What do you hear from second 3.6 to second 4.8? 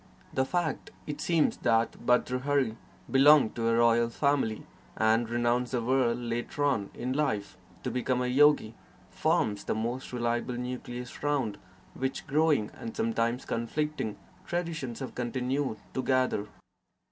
a royal family